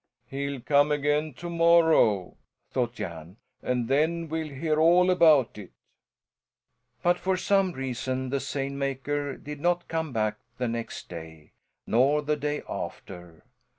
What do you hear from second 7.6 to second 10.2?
reason the seine maker did not come